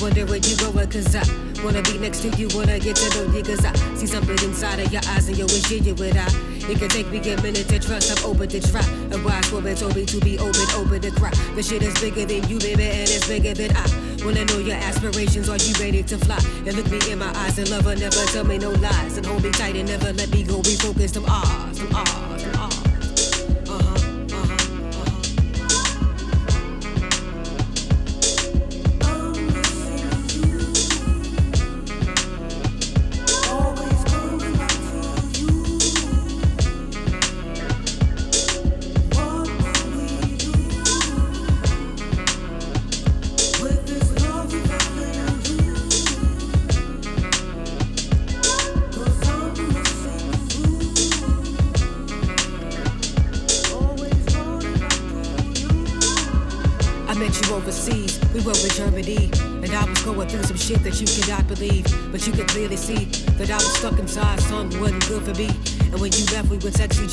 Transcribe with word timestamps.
wonder 0.00 0.24
where 0.24 0.38
you 0.38 0.56
going, 0.56 0.88
cause 0.90 1.14
I 1.14 1.22
wanna 1.62 1.82
be 1.82 1.98
next 1.98 2.22
to 2.22 2.28
you, 2.30 2.48
wanna 2.54 2.78
get 2.78 2.96
to 2.96 3.08
know 3.14 3.36
you, 3.36 3.42
cause 3.42 3.64
I 3.64 3.72
see 3.94 4.06
something 4.06 4.38
inside 4.48 4.80
of 4.80 4.92
your 4.92 5.02
eyes 5.08 5.28
and 5.28 5.36
you 5.36 5.44
wish 5.44 5.70
you 5.70 5.94
would 5.94 6.16
I. 6.16 6.26
It 6.70 6.78
can 6.78 6.88
take 6.88 7.08
me 7.10 7.18
a 7.18 7.40
minute 7.42 7.68
to 7.68 7.78
trust, 7.78 8.10
I'm 8.16 8.30
open 8.30 8.48
to 8.48 8.60
try. 8.60 8.80
A 9.12 9.22
wise 9.22 9.52
woman 9.52 9.76
told 9.76 9.96
me 9.96 10.06
to 10.06 10.20
be 10.20 10.38
open, 10.38 10.66
open 10.74 11.00
to 11.02 11.10
cry. 11.10 11.30
The 11.54 11.62
shit 11.62 11.82
is 11.82 11.98
bigger 12.00 12.24
than 12.24 12.48
you, 12.48 12.58
baby, 12.58 12.84
and 12.84 13.08
it's 13.10 13.28
bigger 13.28 13.52
than 13.52 13.76
I. 13.76 13.86
Wanna 14.24 14.44
know 14.46 14.58
your 14.58 14.76
aspirations, 14.76 15.48
are 15.48 15.58
you 15.58 15.74
ready 15.78 16.02
to 16.02 16.16
fly? 16.18 16.38
And 16.66 16.74
look 16.76 16.90
me 16.90 17.00
in 17.10 17.18
my 17.18 17.32
eyes 17.36 17.58
and 17.58 17.68
love 17.70 17.84
her, 17.84 17.96
never 17.96 18.24
tell 18.32 18.44
me 18.44 18.58
no 18.58 18.70
lies. 18.70 19.16
And 19.16 19.26
hold 19.26 19.42
me 19.42 19.50
tight 19.50 19.76
and 19.76 19.88
never 19.88 20.12
let 20.12 20.30
me 20.30 20.42
go, 20.44 20.62
be 20.62 20.76
focused, 20.76 21.16
I'm 21.16 21.26
ours. 21.26 22.29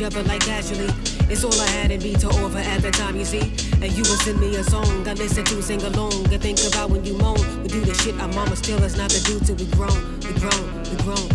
Other 0.08 0.24
like 0.24 0.40
casually. 0.40 0.90
It's 1.30 1.44
all 1.44 1.60
I 1.60 1.68
had 1.68 1.92
in 1.92 2.02
me 2.02 2.16
to 2.16 2.28
offer 2.28 2.58
at 2.58 2.82
the 2.82 2.92
time, 2.92 3.18
you 3.18 3.26
see. 3.26 3.52
And 3.82 3.92
you 3.92 4.04
would 4.04 4.20
send 4.22 4.40
me 4.40 4.56
a 4.56 4.64
song 4.64 5.08
I 5.08 5.14
listen 5.14 5.44
to, 5.46 5.62
sing 5.62 5.82
along, 5.84 6.14
and 6.34 6.42
think 6.42 6.60
about 6.66 6.90
when 6.90 7.04
you 7.04 7.18
moan. 7.18 7.38
We 7.62 7.68
do 7.68 7.82
the 7.82 7.94
shit 7.94 8.20
our 8.20 8.30
mama 8.30 8.56
still 8.56 8.82
us 8.84 8.96
not 8.98 9.10
to 9.10 9.22
do 9.24 9.40
till 9.40 9.56
we 9.56 9.66
grown, 9.66 10.20
we 10.22 10.34
grown, 10.40 10.84
we 10.84 10.96
grown. 11.04 11.27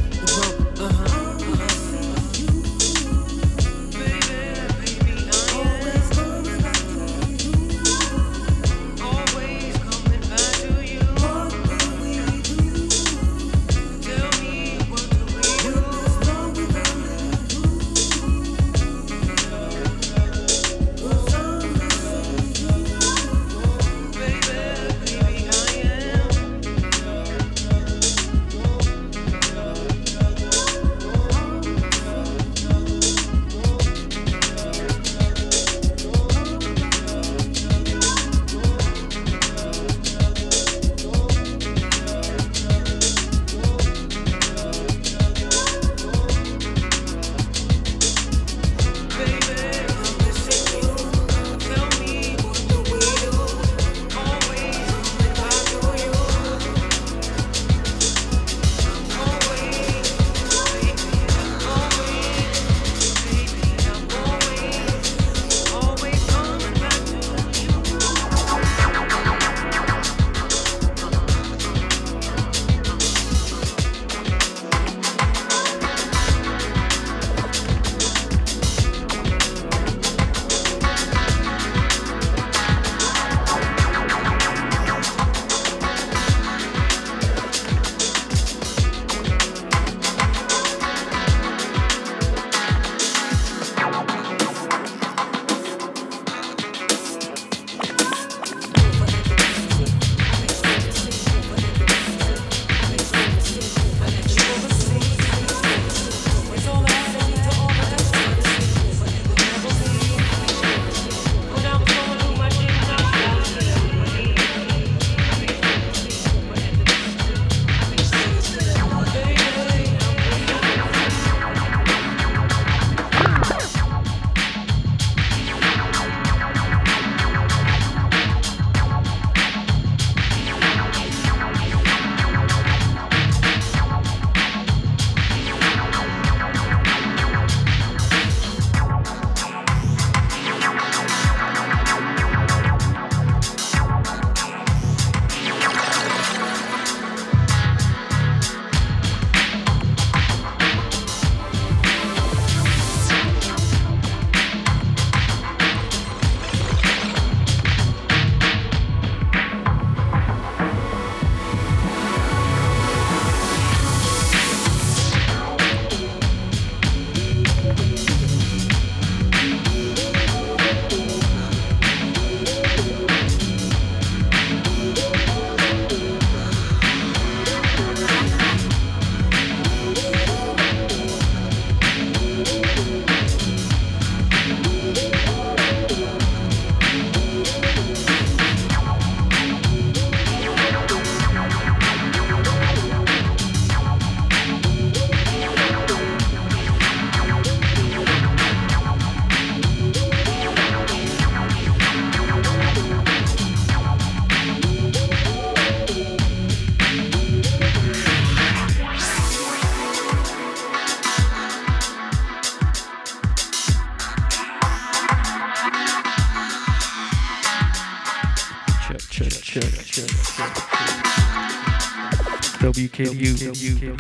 WKDU. 223.05 223.97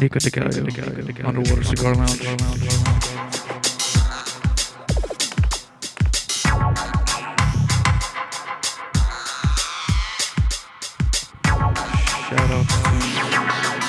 Niko 0.00 0.18
de 0.18 0.30
Gallo, 0.30 0.50
Underwater 1.28 1.64
Cigar 1.64 1.96
Lounge. 1.96 2.22
Shout 12.28 12.50
out 12.50 12.66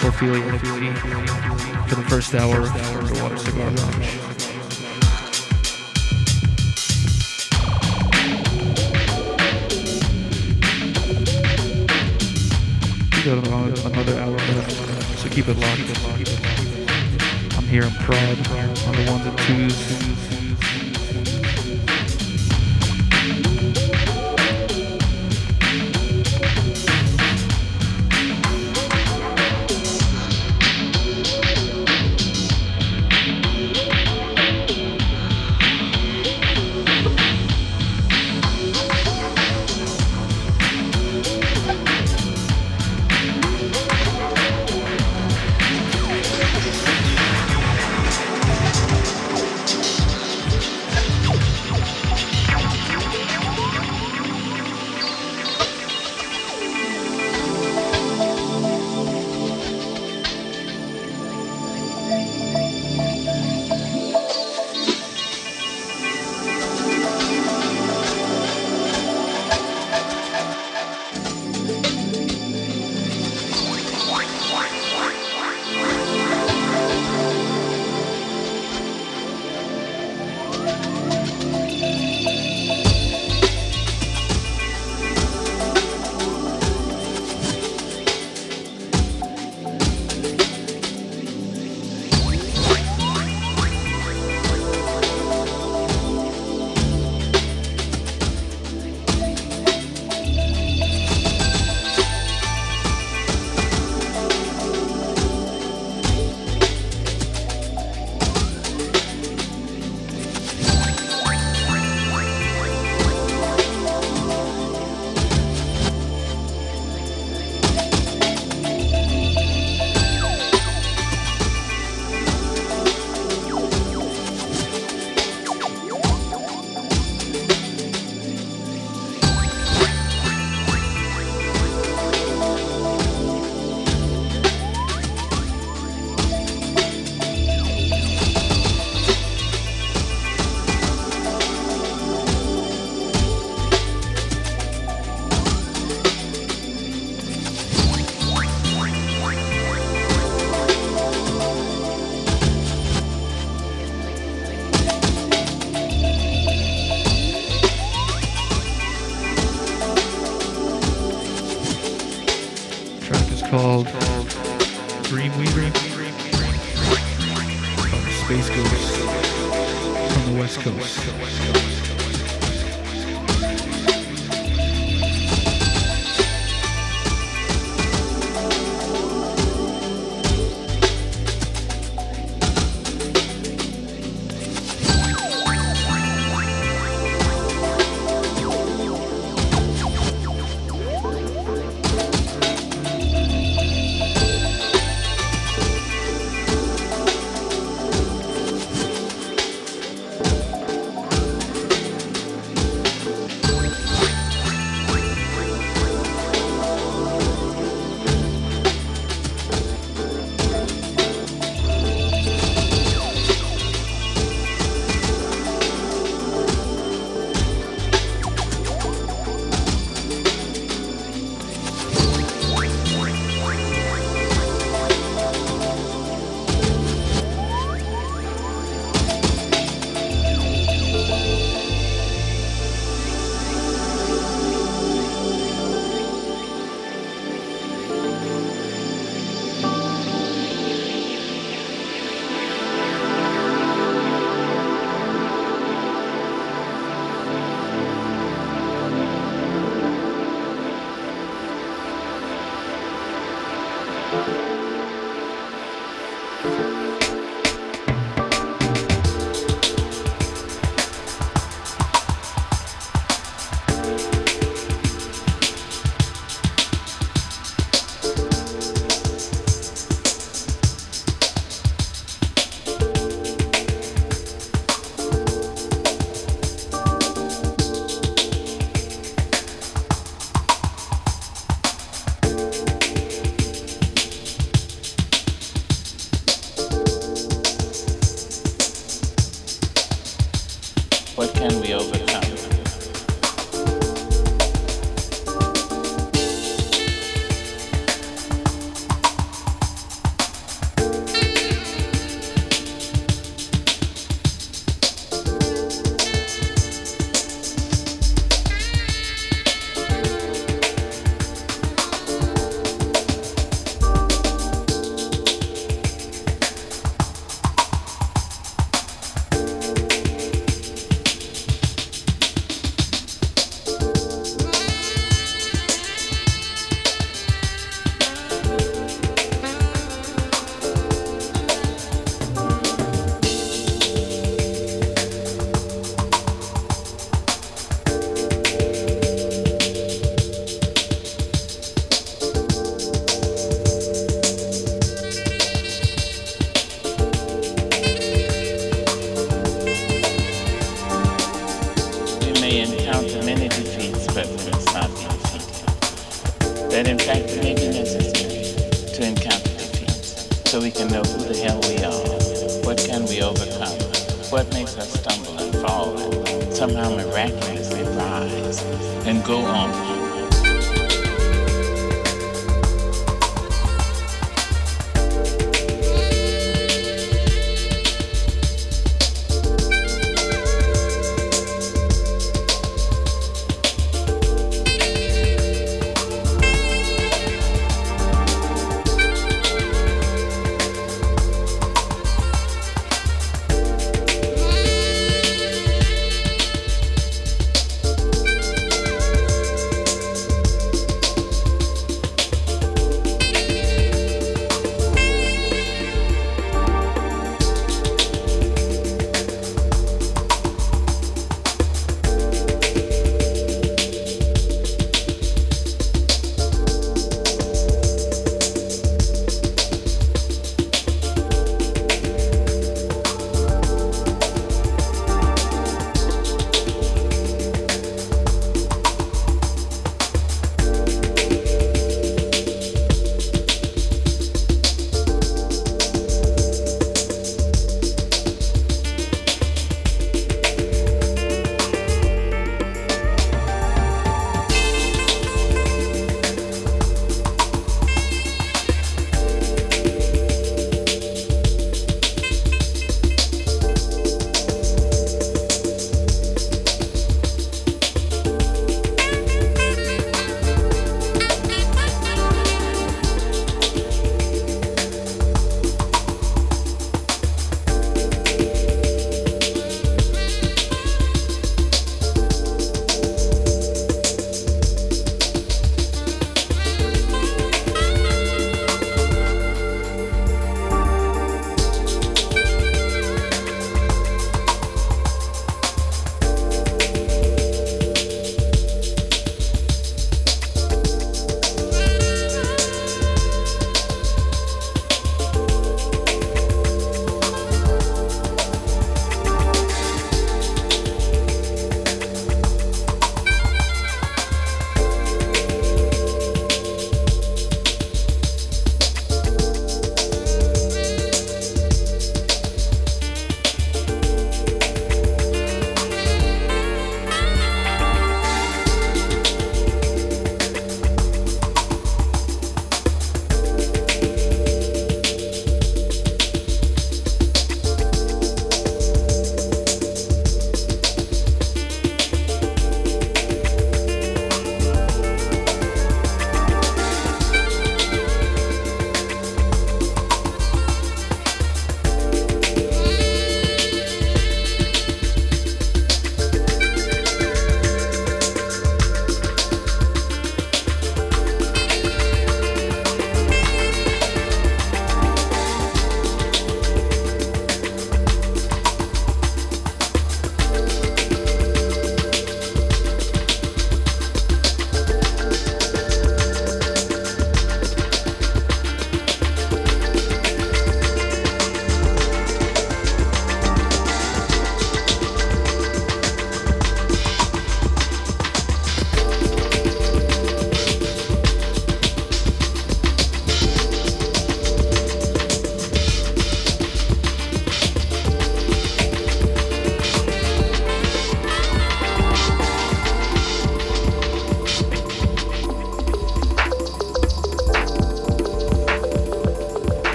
to 0.00 0.08
Ophelia 0.08 0.08
for 0.08 0.12
feel 0.12 0.36
you 0.36 0.54
if 0.54 0.64
you 0.64 0.76
eating 0.76 0.94
to 1.88 1.94
the 1.94 2.04
first 2.08 2.34
hour 2.34 2.60
of 2.60 2.96
Underwater 2.96 3.38
Cigar 3.38 3.70
Lounge. 3.70 4.37
We 13.18 13.24
got 13.24 13.48
another 13.48 14.20
hour 14.20 14.38
so 15.16 15.28
keep 15.28 15.48
it 15.48 15.56
locked. 15.56 15.80
I'm 17.56 17.64
here 17.64 17.82
in 17.82 17.90
Pride 17.90 18.38
on 18.86 18.94
the 18.94 19.10
ones 19.10 19.26
and 19.26 19.38
twos. 19.38 20.27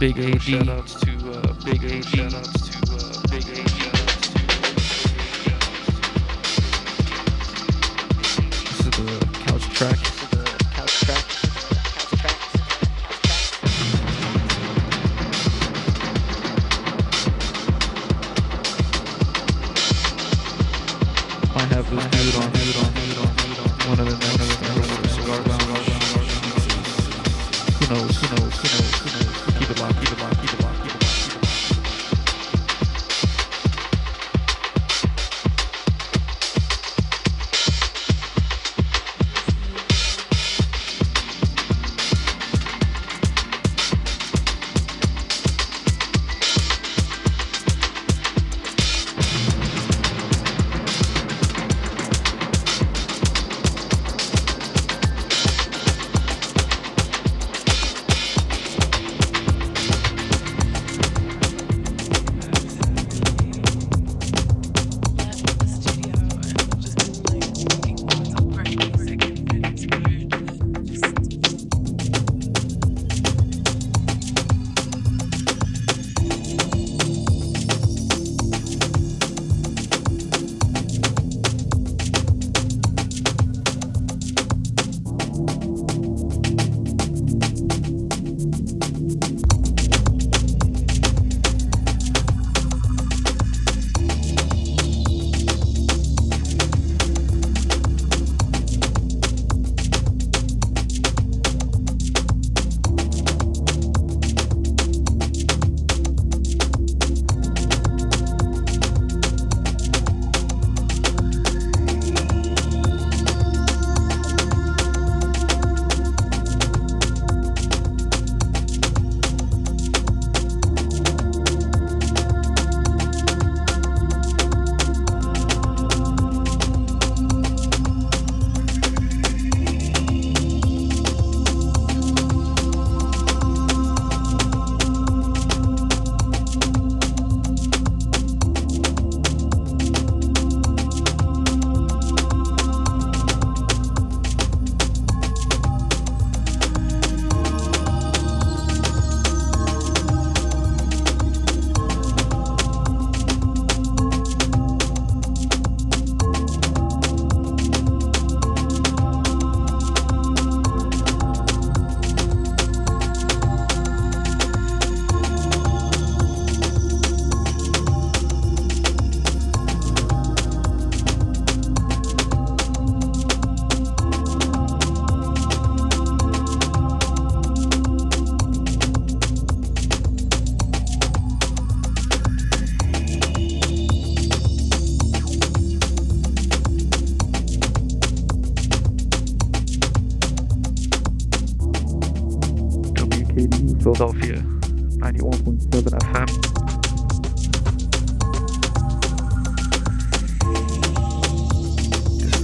Big 0.00 0.18
AD. 0.18 0.40
Shout 0.40 0.66
outs 0.70 0.94
to 1.00 1.10
uh, 1.30 1.52
Big 1.62 1.84
AD. 1.84 2.59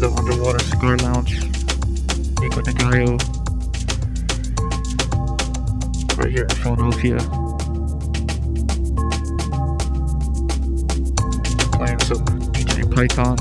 The 0.07 0.14
Underwater 0.19 0.61
Cigar 0.61 0.97
Lounge. 0.99 1.40
Niko 2.38 2.62
de 2.62 2.73
Gallo. 2.75 3.16
Right 6.16 6.31
here 6.31 6.45
in 6.45 6.57
Philadelphia. 6.62 7.19
Playing 11.73 12.01
some 12.07 12.25
DJ 12.53 12.87
Python. 12.95 13.37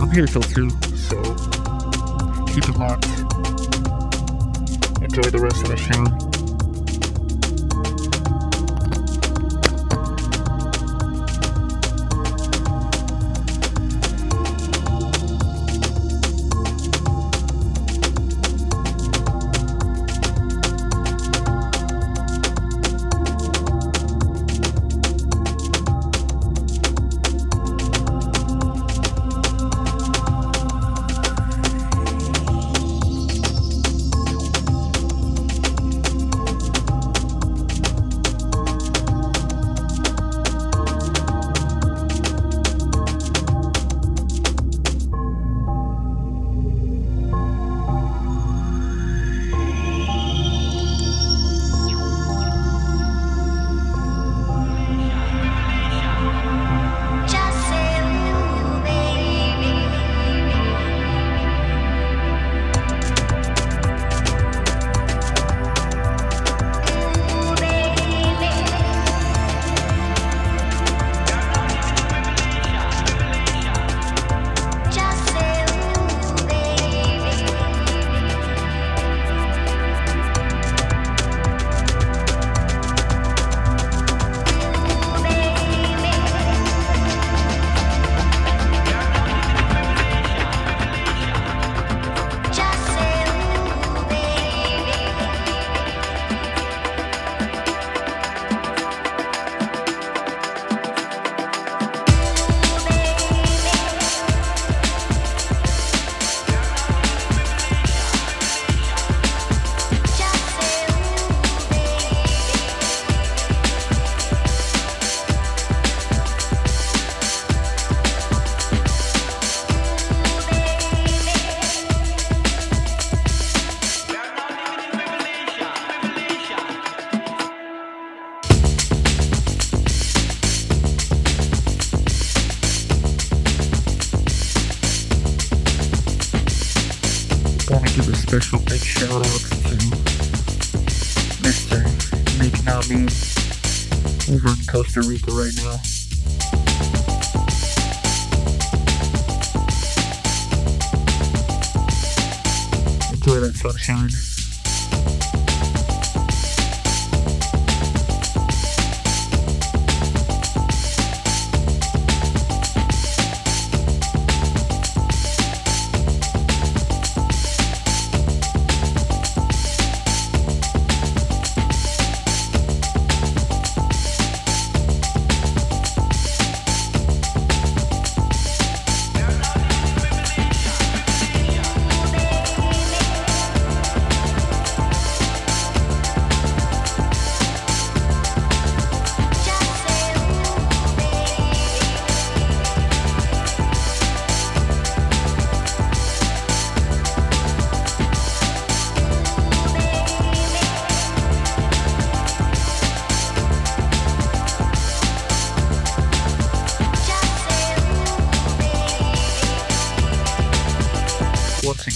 I'm 0.00 0.10
here 0.12 0.26
till 0.26 0.42
2, 0.42 0.70
so 0.94 1.20
keep 2.46 2.68
it 2.68 2.78
locked. 2.78 3.06
Enjoy 5.02 5.28
the 5.30 5.40
rest 5.42 5.62
of 5.64 5.70
the 5.70 5.76
show. 5.76 6.17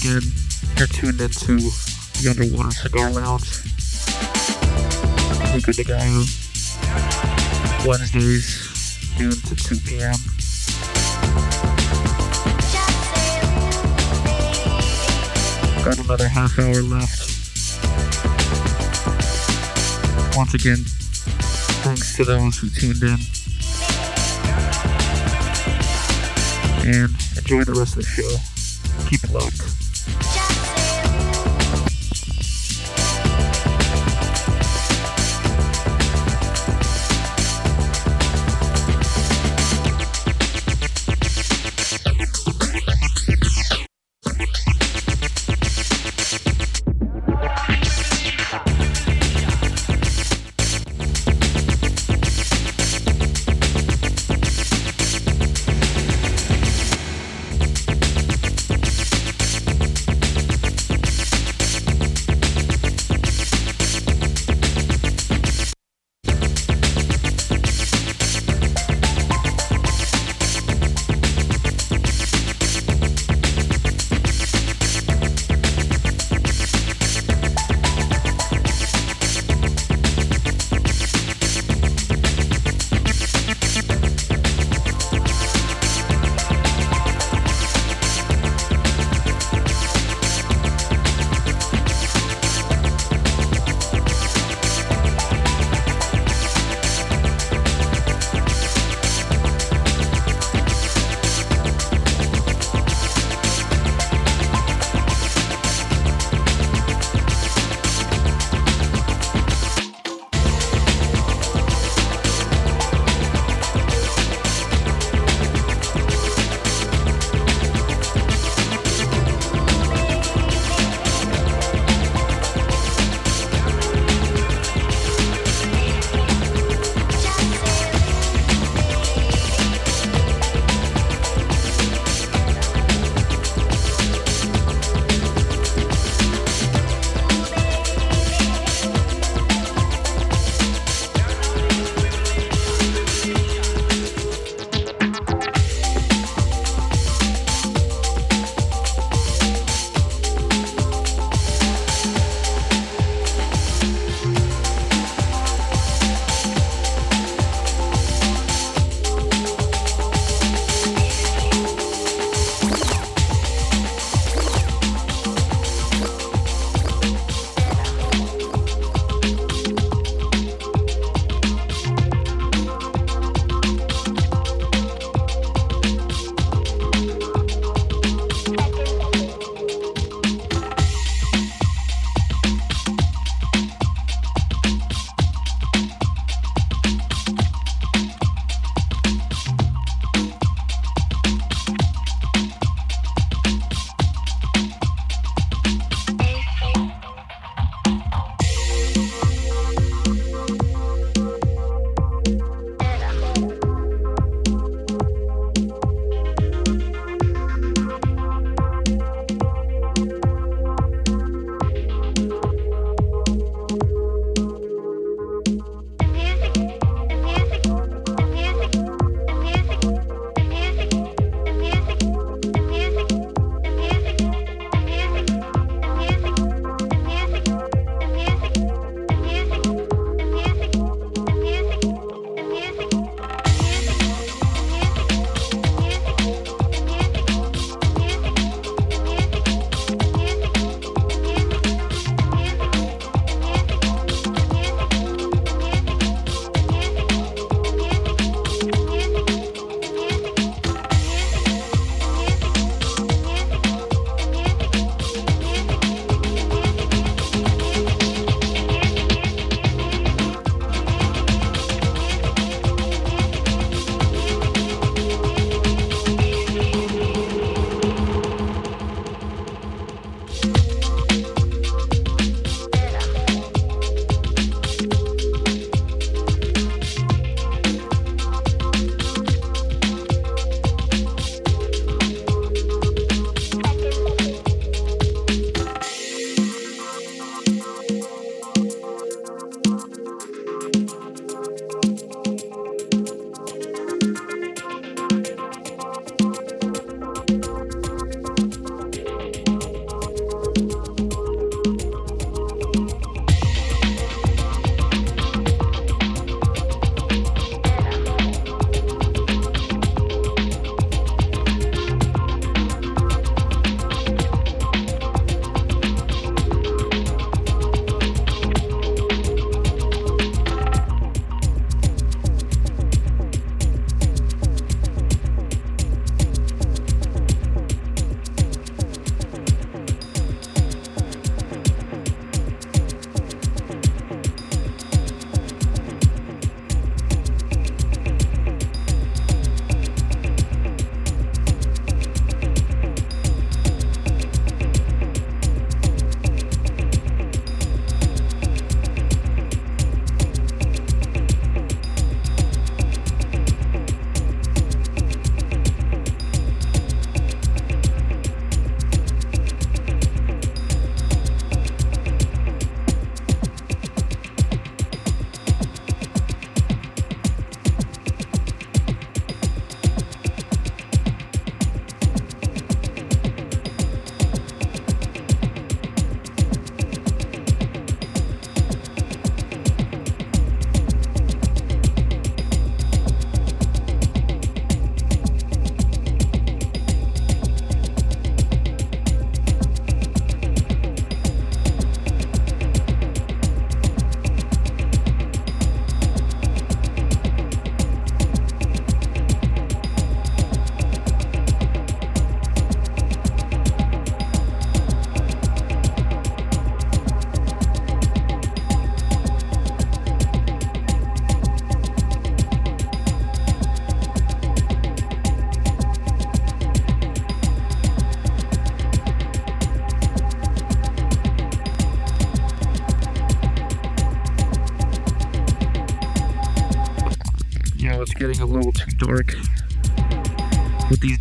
Again, 0.02 0.32
you're 0.78 0.88
tuned 0.88 1.20
into 1.20 1.58
the 2.18 2.26
Underwater 2.28 2.72
Cigar 2.72 3.10
Lounge. 3.12 3.46
Niko 5.54 5.72
de 5.72 5.84
Gallo. 5.84 6.24
Wednesdays, 7.86 8.98
noon 9.20 9.30
to 9.30 9.54
2 9.54 9.76
p.m. 9.86 10.18
Got 15.84 16.04
another 16.04 16.26
half 16.26 16.58
hour 16.58 16.82
left. 16.82 17.46
Once 20.36 20.54
again, 20.54 20.82
thanks 21.84 22.16
to 22.16 22.24
those 22.24 22.58
who 22.58 22.68
tuned 22.70 23.04
in. 23.04 23.20
And 26.92 27.14
enjoy 27.38 27.62
the 27.62 27.76
rest 27.78 27.96
of 27.96 28.02
the 28.02 28.08
show. 28.08 29.08
Keep 29.08 29.22
it 29.22 29.30
locked. 29.30 29.71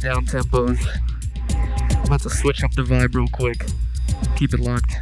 down 0.02 0.26
tempos. 0.26 0.80
I'm 1.52 2.06
about 2.06 2.22
to 2.22 2.30
switch 2.32 2.64
up 2.64 2.72
the 2.74 2.82
vibe 2.82 3.14
real 3.14 3.28
quick. 3.28 3.64
Keep 4.36 4.56
it 4.56 4.60
locked. 4.60 5.01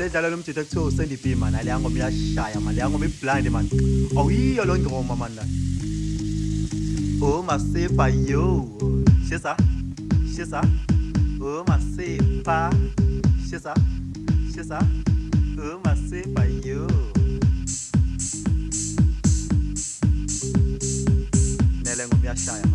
imidlalo 0.00 0.26
edlalwa 0.26 0.30
lo 0.30 0.36
mdidi 0.36 0.60
ekuthiwa 0.60 0.84
usendipa 0.84 1.36
mani 1.36 1.56
aleya 1.56 1.80
ngoma 1.80 1.98
iyashaya 1.98 2.60
mani 2.60 2.76
leya 2.76 2.90
ngoma 2.90 3.06
iblind 3.06 3.46
mani 3.50 3.70
awuyiyo 4.16 4.62
oh, 4.62 4.66
loo 4.66 4.78
ngoma 4.78 5.16
mani 5.16 5.34
la 5.36 5.44
o 7.22 7.26
oh, 7.26 7.42
masepa 7.42 8.08
yo. 8.08 8.64
Shisa 9.28 9.56
shisa. 10.34 10.60
Oh, 11.40 11.60
o 11.60 11.64
masepa 11.68 12.70
shisa 13.48 13.74
shisa. 14.52 14.78
O 15.60 15.80
masepa 15.84 16.44
yo. 16.64 16.86
Nele 21.84 22.06
ngoma 22.06 22.24
iyashaya 22.24 22.69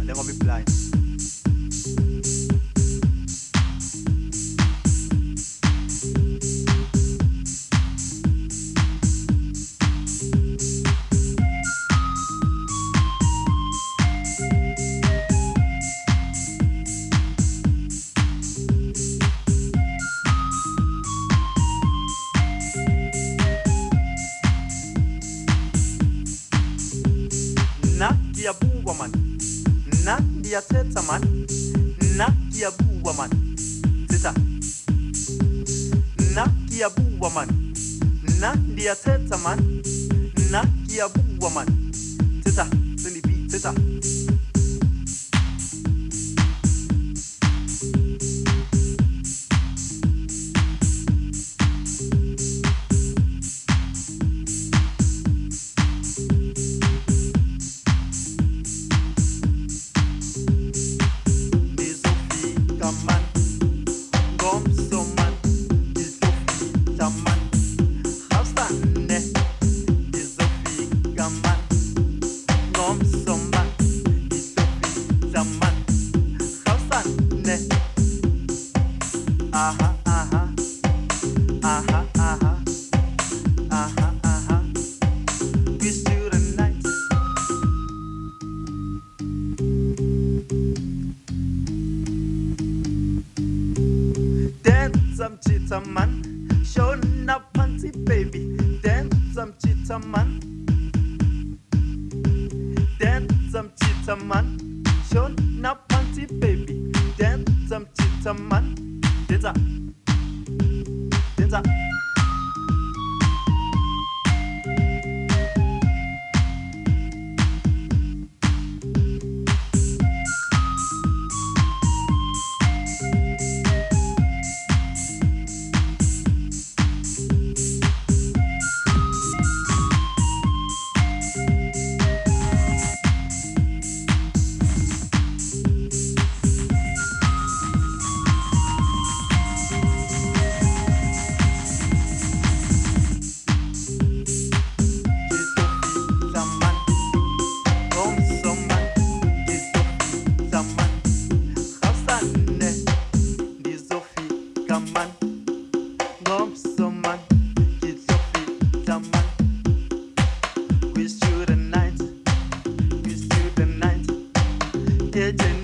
did. 165.15 165.54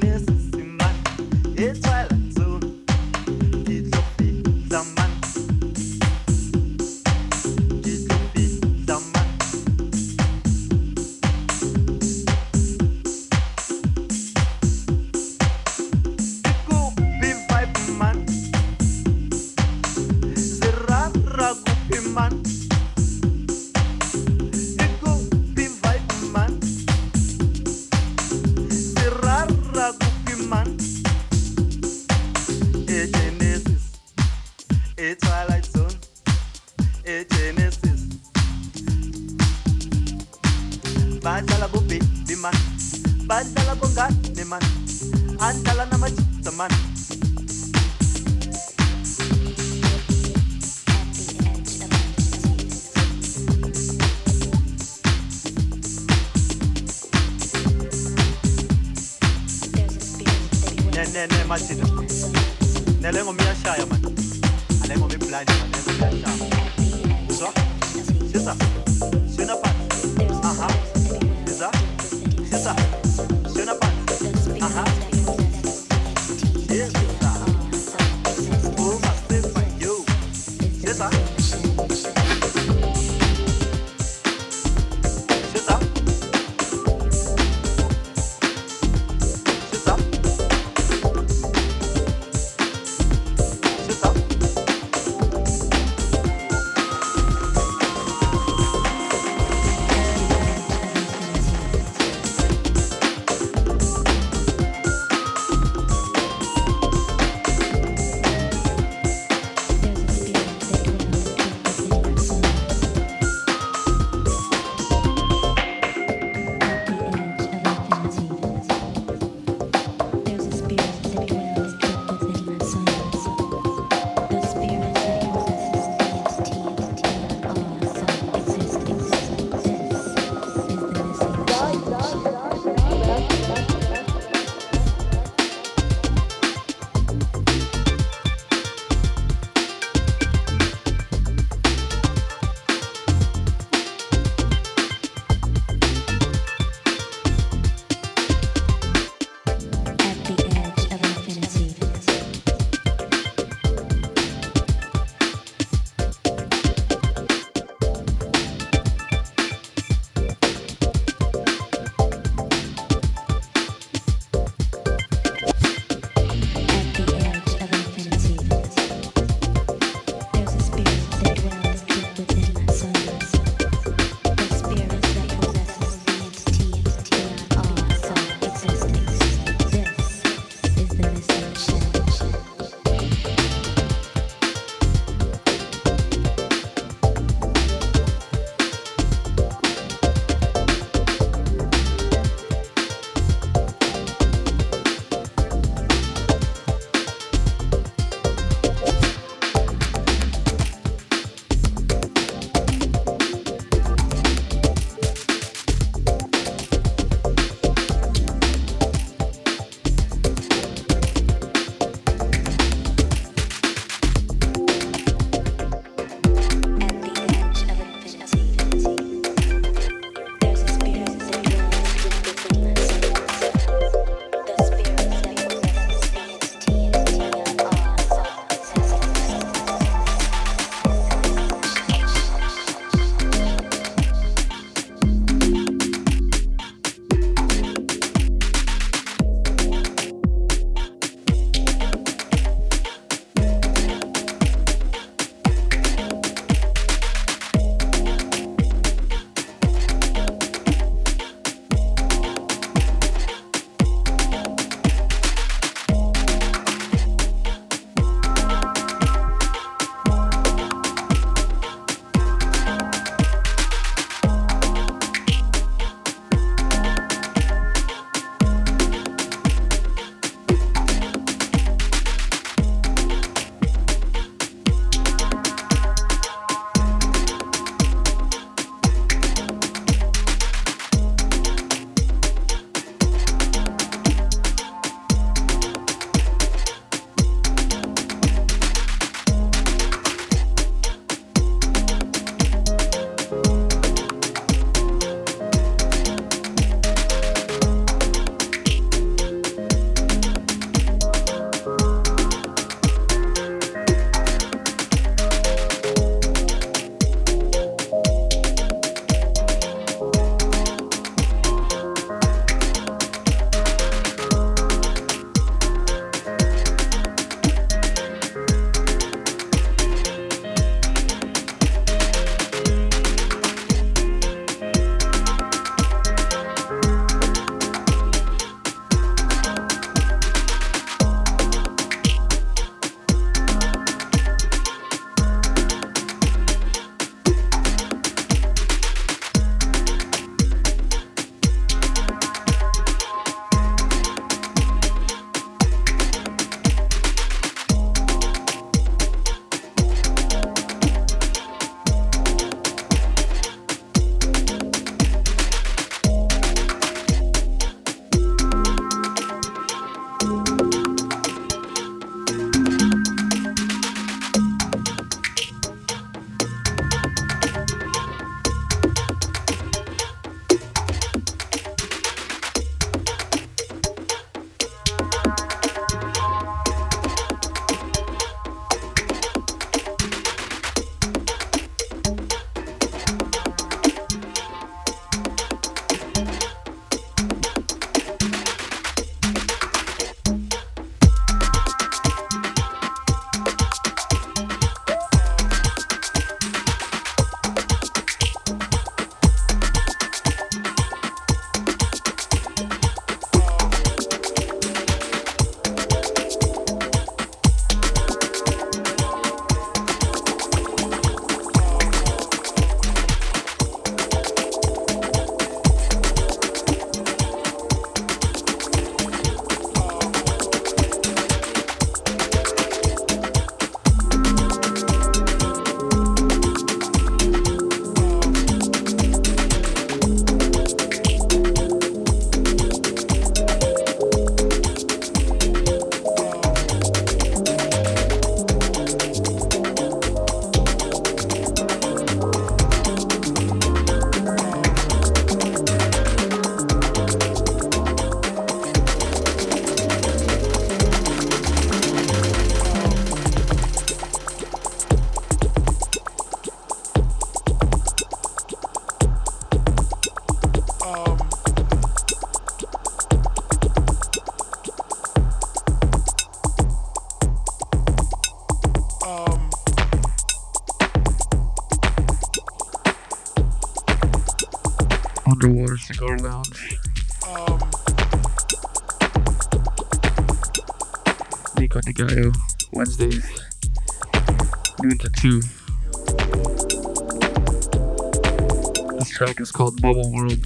Bubble 489.81 490.11
World 490.13 490.41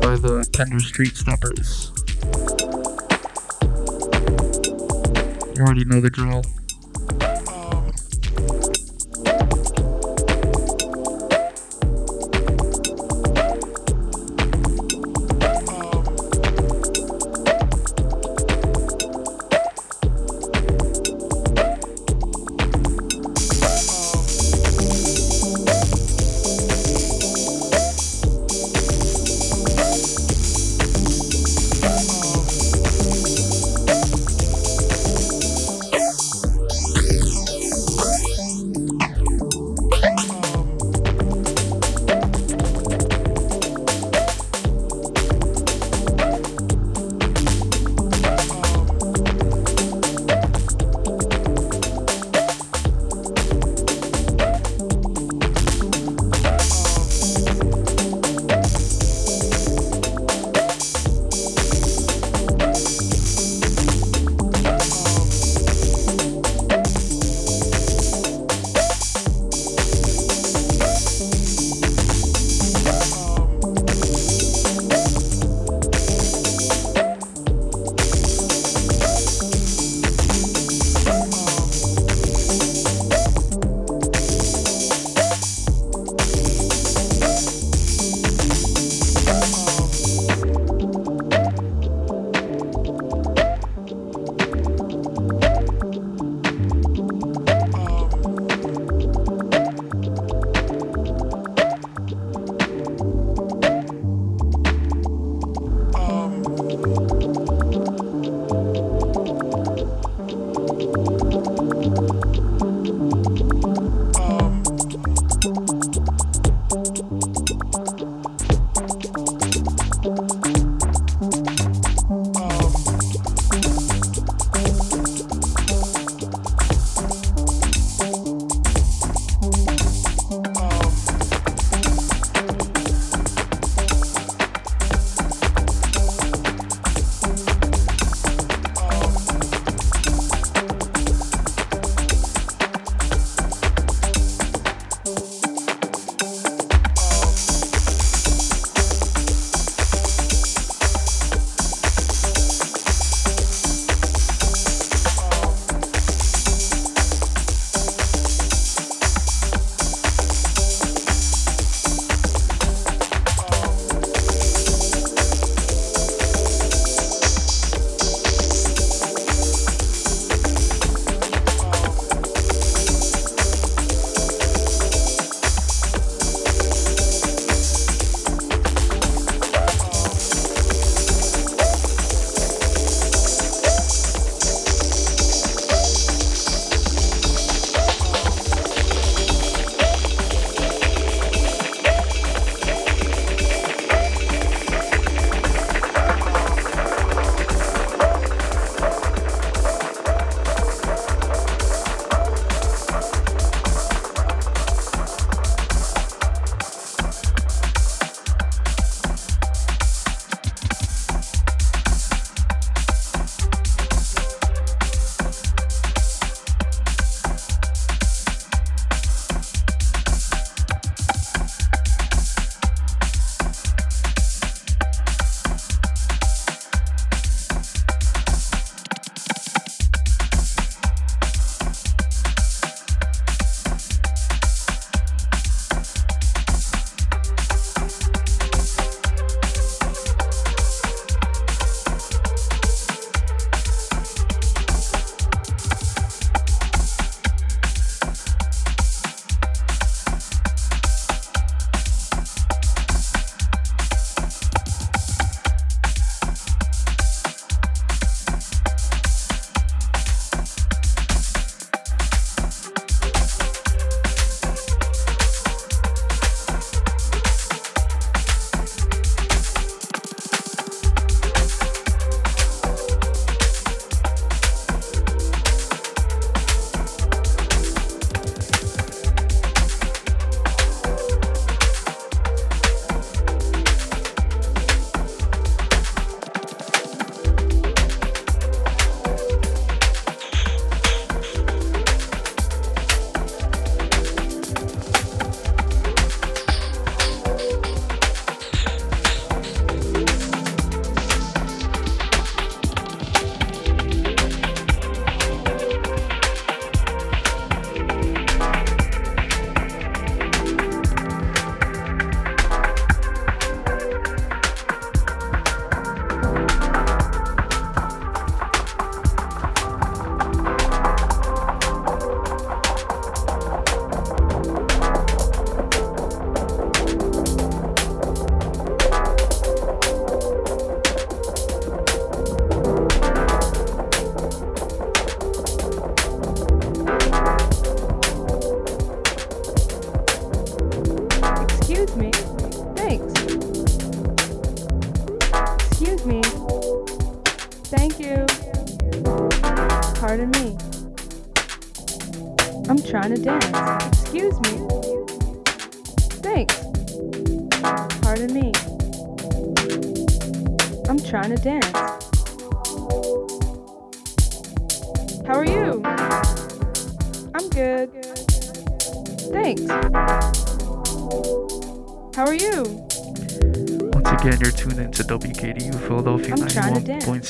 by 0.00 0.16
the 0.16 0.48
Tender 0.52 0.80
Street 0.80 1.14
Steppers. 1.14 1.92
You 5.54 5.62
already 5.62 5.84
know 5.84 6.00
the 6.00 6.08
drill. 6.10 6.42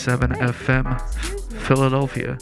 97.7 0.05 0.36
FM, 0.52 1.00
Philadelphia. 1.62 2.36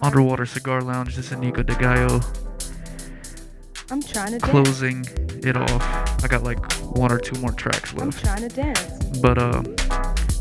Underwater 0.00 0.46
Cigar 0.46 0.80
Lounge, 0.80 1.16
this 1.16 1.32
is 1.32 1.38
Niko 1.38 1.66
de 1.66 1.74
Gallo. 1.74 2.20
I'm 3.90 4.00
trying 4.00 4.38
to 4.38 4.38
Closing 4.38 5.02
dance. 5.02 5.44
it 5.44 5.56
off. 5.56 6.22
I 6.22 6.28
got 6.28 6.44
like 6.44 6.60
one 6.94 7.10
or 7.10 7.18
two 7.18 7.36
more 7.40 7.50
tracks 7.50 7.92
left. 7.94 8.24
I'm 8.24 8.38
trying 8.38 8.48
to 8.48 8.54
dance. 8.54 9.18
But 9.18 9.38
uh, 9.38 9.62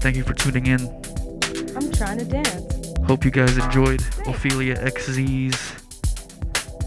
thank 0.01 0.15
you 0.15 0.23
for 0.23 0.35
tuning 0.35 0.67
in. 0.67 0.81
I'm 1.75 1.91
trying 1.91 2.19
to 2.19 2.25
dance. 2.25 2.93
Hope 3.07 3.25
you 3.25 3.31
guys 3.31 3.57
enjoyed 3.57 4.01
Thanks. 4.01 4.29
Ophelia 4.29 4.75
XZ's 4.75 5.57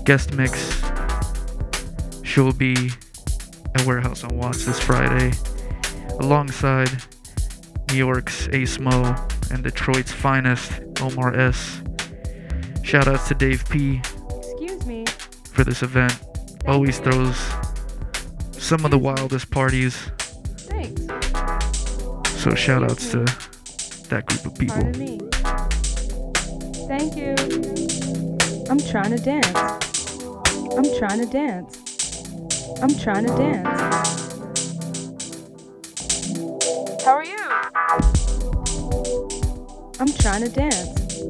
guest 0.05 0.33
mix. 0.35 0.81
She'll 2.23 2.53
be 2.53 2.93
at 3.75 3.85
Warehouse 3.85 4.23
on 4.23 4.37
Watts 4.37 4.65
this 4.65 4.79
Friday 4.79 5.33
alongside 6.21 7.03
New 7.91 7.97
York's 7.97 8.49
Ace 8.53 8.79
Mo 8.79 9.17
and 9.51 9.63
Detroit's 9.63 10.13
finest 10.13 10.73
Omar 11.01 11.35
S. 11.35 11.83
Shout 12.83 13.09
outs 13.09 13.29
to 13.29 13.35
Dave 13.35 13.69
P 13.69 14.01
Excuse 14.29 14.87
me. 14.87 15.05
for 15.53 15.65
this 15.65 15.83
event. 15.83 16.19
Always 16.67 16.99
throws 16.99 17.37
some 18.53 18.85
of 18.85 18.91
the 18.91 18.99
wildest 18.99 19.51
parties. 19.51 20.11
Thanks. 20.59 21.03
So 22.43 22.55
shout 22.55 22.83
outs 22.83 23.11
to 23.11 23.25
that 24.09 24.27
group 24.27 24.47
of 24.47 24.59
people. 24.59 24.77
Pardon 24.77 24.99
me. 24.99 25.21
Thank 26.89 27.17
you. 27.17 27.35
I'm 28.71 28.79
trying 28.79 29.11
to 29.17 29.23
dance. 29.23 29.47
I'm 30.77 30.99
trying 30.99 31.21
to 31.21 31.27
dance. 31.27 31.77
I'm 32.83 32.99
trying 32.99 33.27
to 33.27 33.37
dance. 33.37 33.90
I'm 40.01 40.09
trying 40.15 40.43
to 40.43 40.49
dance. 40.49 41.21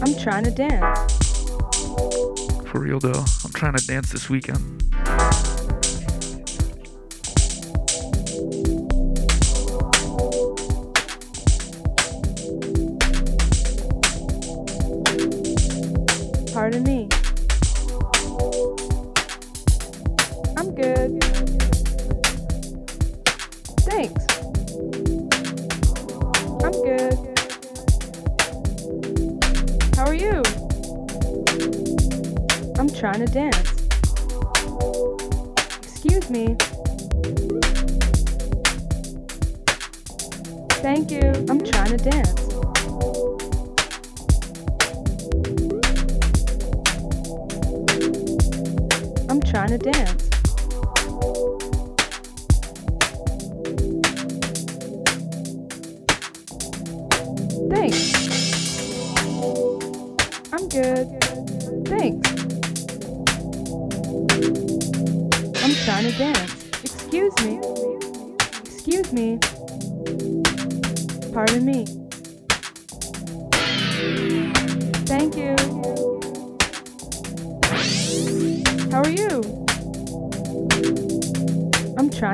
I'm 0.00 0.14
trying 0.22 0.44
to 0.44 0.52
dance. 0.52 1.12
For 2.70 2.78
real 2.78 3.00
though, 3.00 3.24
I'm 3.44 3.50
trying 3.52 3.74
to 3.74 3.84
dance 3.84 4.12
this 4.12 4.30
weekend. 4.30 4.75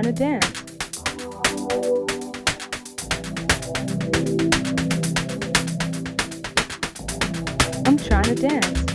I'm 0.04 0.12
trying 0.12 0.14
to 0.14 0.18
dance. 0.18 0.62
I'm 7.86 7.98
trying 7.98 8.24
to 8.24 8.34
dance. 8.34 8.91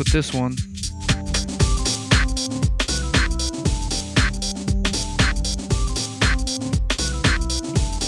With 0.00 0.12
this 0.14 0.32
one. 0.32 0.56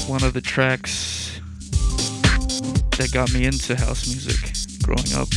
One 0.08 0.24
of 0.24 0.32
the 0.32 0.40
tracks 0.40 1.38
that 2.96 3.10
got 3.12 3.34
me 3.34 3.44
into 3.44 3.76
house 3.76 4.08
music 4.08 4.40
growing 4.82 5.12
up. 5.12 5.28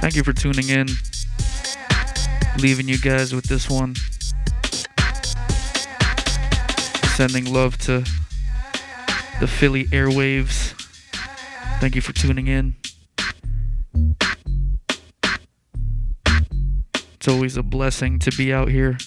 Thank 0.00 0.16
you 0.16 0.24
for 0.24 0.32
tuning 0.32 0.70
in. 0.70 1.11
Leaving 2.58 2.88
you 2.88 2.98
guys 2.98 3.34
with 3.34 3.44
this 3.44 3.68
one. 3.68 3.94
Sending 7.16 7.52
love 7.52 7.78
to 7.78 8.04
the 9.40 9.46
Philly 9.46 9.84
airwaves. 9.86 10.74
Thank 11.80 11.94
you 11.94 12.00
for 12.00 12.12
tuning 12.12 12.46
in. 12.46 12.76
It's 17.14 17.28
always 17.28 17.56
a 17.56 17.62
blessing 17.62 18.18
to 18.20 18.30
be 18.36 18.52
out 18.52 18.68
here 18.68 18.98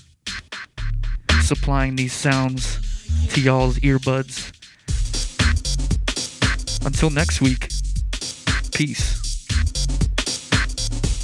supplying 1.42 1.96
these 1.96 2.14
sounds 2.14 2.80
to 3.30 3.40
y'all's 3.40 3.78
earbuds. 3.80 4.52
Until 6.86 7.10
next 7.10 7.40
week, 7.40 7.70
peace. 8.72 9.15